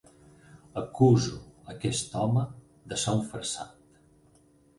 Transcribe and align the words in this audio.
Acuso 0.81 1.35
aquest 1.73 2.15
home 2.23 2.47
de 2.95 2.99
ser 3.03 3.15
un 3.19 3.23
farsant! 3.35 3.79